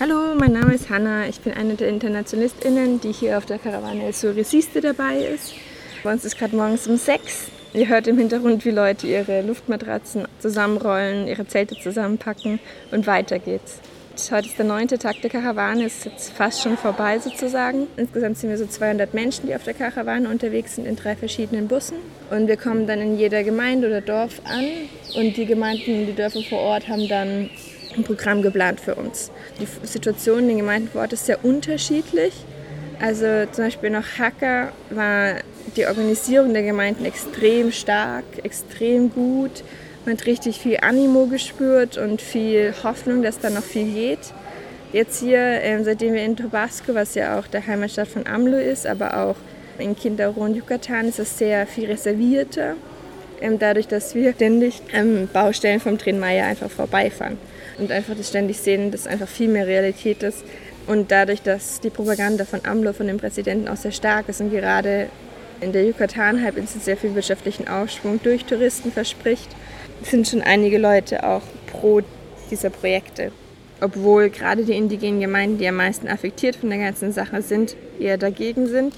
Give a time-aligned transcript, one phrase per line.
[0.00, 1.28] Hallo, mein Name ist Hanna.
[1.28, 5.54] Ich bin eine der InternationalistInnen, die hier auf der Karawane El Sur Resiste dabei ist.
[6.02, 7.46] Bei uns ist gerade morgens um sechs.
[7.72, 12.58] Ihr hört im Hintergrund, wie Leute ihre Luftmatratzen zusammenrollen, ihre Zelte zusammenpacken
[12.90, 13.78] und weiter geht's.
[14.32, 17.86] Heute ist der neunte Tag der Karawane, ist jetzt fast schon vorbei sozusagen.
[17.96, 21.68] Insgesamt sind wir so 200 Menschen, die auf der Karawane unterwegs sind in drei verschiedenen
[21.68, 21.98] Bussen.
[22.30, 24.64] Und wir kommen dann in jeder Gemeinde oder Dorf an
[25.16, 27.48] und die Gemeinden, die Dörfer vor Ort haben dann
[27.96, 29.30] ein Programm geplant für uns.
[29.60, 32.32] Die Situation in den Gemeinden vor Ort ist sehr unterschiedlich.
[33.00, 35.34] Also zum Beispiel nach Hacker war
[35.76, 39.64] die Organisierung der Gemeinden extrem stark, extrem gut.
[40.04, 44.32] Man hat richtig viel Animo gespürt und viel Hoffnung, dass da noch viel geht.
[44.92, 48.86] Jetzt hier, ähm, seitdem wir in Tabasco, was ja auch der Heimatstadt von AMLO ist,
[48.86, 49.36] aber auch
[49.78, 52.76] in Quintero und Yucatan, ist es sehr viel reservierter.
[53.44, 57.36] Ähm, dadurch, dass wir ständig ähm, Baustellen vom Tren Maya einfach vorbeifahren
[57.76, 60.44] und einfach das ständig sehen, dass einfach viel mehr Realität ist.
[60.86, 64.50] Und dadurch, dass die Propaganda von AMLO, von dem Präsidenten auch sehr stark ist und
[64.50, 65.08] gerade
[65.60, 69.50] in der Yucatan-Halbinsel sehr viel wirtschaftlichen Aufschwung durch Touristen verspricht,
[70.02, 72.00] sind schon einige Leute auch pro
[72.50, 73.30] dieser Projekte.
[73.82, 78.16] Obwohl gerade die indigenen Gemeinden, die am meisten affektiert von der ganzen Sache sind, eher
[78.16, 78.94] dagegen sind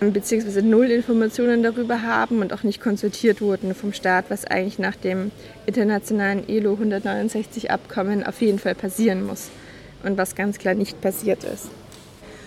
[0.00, 4.96] beziehungsweise null Informationen darüber haben und auch nicht konsultiert wurden vom Staat, was eigentlich nach
[4.96, 5.30] dem
[5.66, 9.50] internationalen ILO 169 Abkommen auf jeden Fall passieren muss
[10.02, 11.68] und was ganz klar nicht passiert ist.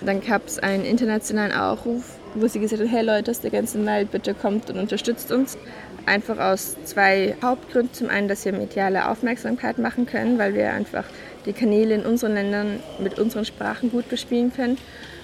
[0.02, 3.86] Dann gab es einen internationalen Aufruf, wo sie gesagt hat, hey Leute aus der ganzen
[3.86, 5.58] Welt, bitte kommt und unterstützt uns.
[6.06, 7.94] Einfach aus zwei Hauptgründen.
[7.94, 11.06] Zum einen, dass wir mediale Aufmerksamkeit machen können, weil wir einfach
[11.46, 14.78] die Kanäle in unseren Ländern mit unseren Sprachen gut bespielen können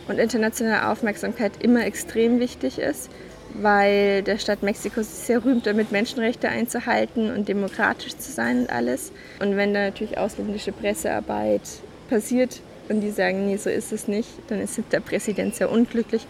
[0.09, 3.09] und internationale Aufmerksamkeit immer extrem wichtig ist,
[3.53, 8.69] weil der Staat Mexiko sich sehr rühmt, damit Menschenrechte einzuhalten und demokratisch zu sein und
[8.69, 9.11] alles.
[9.39, 11.61] Und wenn da natürlich ausländische Pressearbeit
[12.09, 16.25] passiert und die sagen, nee, so ist es nicht, dann ist der Präsident sehr unglücklich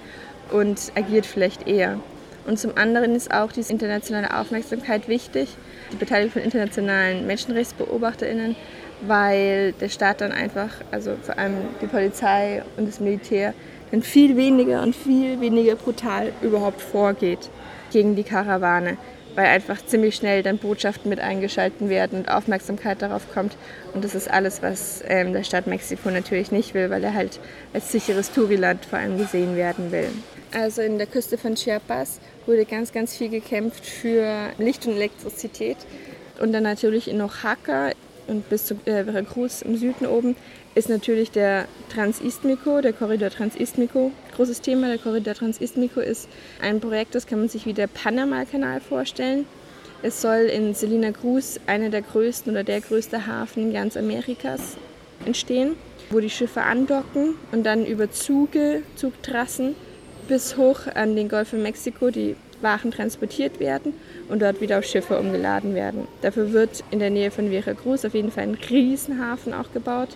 [0.52, 2.00] und agiert vielleicht eher.
[2.48, 5.50] Und zum anderen ist auch diese internationale Aufmerksamkeit wichtig,
[5.92, 8.56] die Beteiligung von internationalen Menschenrechtsbeobachterinnen,
[9.02, 13.54] weil der Staat dann einfach, also vor allem die Polizei und das Militär,
[13.92, 17.50] dann viel weniger und viel weniger brutal überhaupt vorgeht
[17.92, 18.98] gegen die Karawane,
[19.36, 23.56] weil einfach ziemlich schnell dann Botschaften mit eingeschalten werden und Aufmerksamkeit darauf kommt.
[23.94, 27.40] Und das ist alles, was ähm, der Staat Mexiko natürlich nicht will, weil er halt
[27.74, 30.10] als sicheres Touriland vor allem gesehen werden will.
[30.52, 35.78] Also in der Küste von Chiapas wurde ganz, ganz viel gekämpft für Licht und Elektrizität.
[36.42, 37.92] Und dann natürlich in Oaxaca
[38.30, 40.36] und bis zu äh, Veracruz im Süden oben
[40.76, 44.12] ist natürlich der Transistmico, der Korridor Transistmico.
[44.36, 46.30] Großes Thema, der Korridor Transistmico ist
[46.62, 49.46] ein Projekt, das kann man sich wie der Panama-Kanal vorstellen.
[50.02, 54.78] Es soll in Selina Cruz einer der größten oder der größte Hafen ganz Amerikas
[55.26, 55.76] entstehen,
[56.10, 59.76] wo die Schiffe andocken und dann über Züge, Zugtrassen
[60.30, 63.94] bis hoch an den Golf von Mexiko die waren transportiert werden
[64.28, 66.08] und dort wieder auf Schiffe umgeladen werden.
[66.22, 70.10] Dafür wird in der Nähe von Veracruz auf jeden Fall ein Riesenhafen auch gebaut,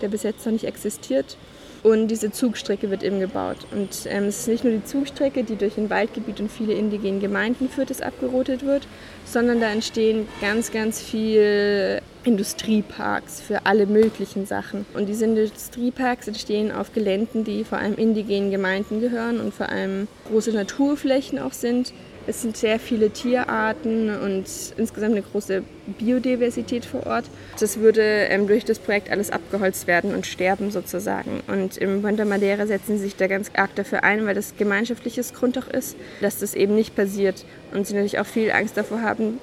[0.00, 1.36] der bis jetzt noch nicht existiert.
[1.82, 3.58] Und diese Zugstrecke wird eben gebaut.
[3.70, 7.20] Und ähm, es ist nicht nur die Zugstrecke, die durch ein Waldgebiet und viele indigene
[7.20, 8.86] Gemeinden führt, das abgerotet wird,
[9.24, 14.84] sondern da entstehen ganz, ganz viele Industrieparks für alle möglichen Sachen.
[14.94, 20.08] Und diese Industrieparks entstehen auf Geländen, die vor allem indigenen Gemeinden gehören und vor allem
[20.28, 21.92] große Naturflächen auch sind.
[22.26, 25.62] Es sind sehr viele Tierarten und insgesamt eine große
[25.98, 27.26] Biodiversität vor Ort.
[27.60, 31.42] Das würde ähm, durch das Projekt alles abgeholzt werden und sterben sozusagen.
[31.46, 35.34] Und im Puerto Madeira setzen sie sich da ganz arg dafür ein, weil das gemeinschaftliches
[35.34, 37.44] Grund auch ist, dass das eben nicht passiert.
[37.72, 39.38] Und sie natürlich auch viel Angst davor haben,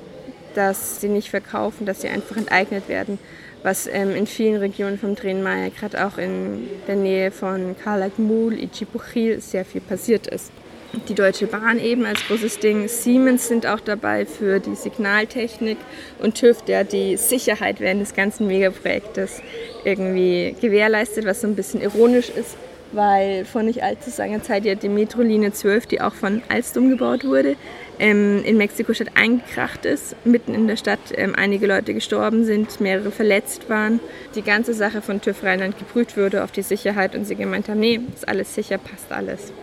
[0.56, 3.20] dass sie nicht verkaufen, dass sie einfach enteignet werden,
[3.64, 9.40] was ähm, in vielen Regionen vom Tränenmeier, gerade auch in der Nähe von Calakmul, Ichipuchil,
[9.42, 10.52] sehr viel passiert ist.
[11.10, 15.78] Die Deutsche Bahn eben als großes Ding, Siemens sind auch dabei für die Signaltechnik
[16.20, 19.42] und TÜV, der die Sicherheit während des ganzen Megaprojektes
[19.84, 22.58] irgendwie gewährleistet, was so ein bisschen ironisch ist,
[22.92, 27.26] weil vor nicht allzu langer Zeit ja die Metrolinie 12, die auch von Alstom gebaut
[27.26, 27.56] wurde,
[28.04, 33.12] ähm, in Mexiko-Stadt eingekracht ist, mitten in der Stadt ähm, einige Leute gestorben sind, mehrere
[33.12, 34.02] verletzt waren.
[34.36, 37.80] Die ganze Sache von TÜV Rheinland geprüft wurde auf die Sicherheit und sie gemeint haben,
[37.80, 39.54] nee, ist alles sicher, passt alles.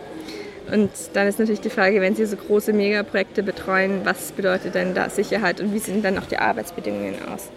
[0.71, 4.95] Und dann ist natürlich die Frage, wenn Sie so große Megaprojekte betreuen, was bedeutet denn
[4.95, 7.49] da Sicherheit und wie sehen dann auch die Arbeitsbedingungen aus?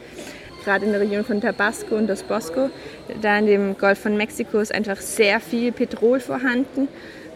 [0.65, 2.71] gerade in der Region von Tabasco und Dos Bosco.
[3.21, 6.89] Da in dem Golf von Mexiko ist einfach sehr viel Petrol vorhanden,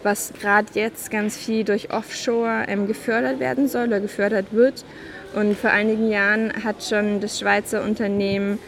[0.03, 4.85] was gerade jetzt ganz viel durch Offshore ähm, gefördert werden soll oder gefördert wird.
[5.35, 8.59] Und vor einigen Jahren hat schon das Schweizer Unternehmen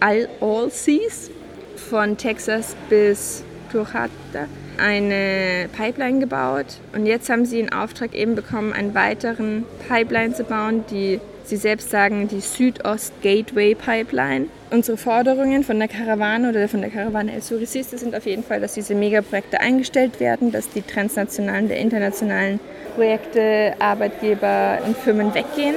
[0.00, 1.30] All, All Seas
[1.76, 4.46] von Texas bis Turhata
[4.78, 10.44] eine Pipeline gebaut und jetzt haben sie in Auftrag eben bekommen, einen weiteren Pipeline zu
[10.44, 14.46] bauen, die sie selbst sagen, die Südost Gateway Pipeline.
[14.70, 18.60] Unsere Forderungen von der Karawane oder von der Karawane El Surisiste sind auf jeden Fall,
[18.60, 22.58] dass diese Megaprojekte eingestellt werden, dass die transnationalen, der internationalen
[22.96, 25.76] Projekte, Arbeitgeber und Firmen weggehen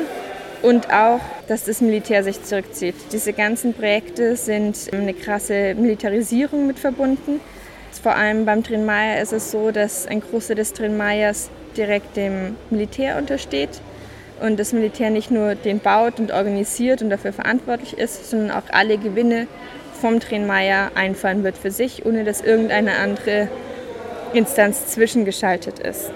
[0.62, 2.96] und auch, dass das Militär sich zurückzieht.
[3.12, 7.40] Diese ganzen Projekte sind eine krasse Militarisierung mit verbunden.
[8.02, 8.90] Vor allem beim Trin
[9.22, 11.02] ist es so, dass ein Großteil des Trin
[11.76, 13.82] direkt dem Militär untersteht
[14.42, 18.64] und das Militär nicht nur den baut und organisiert und dafür verantwortlich ist, sondern auch
[18.72, 19.48] alle Gewinne
[20.00, 23.50] vom Maya einfahren wird für sich, ohne dass irgendeine andere
[24.34, 26.12] Instanz zwischengeschaltet ist.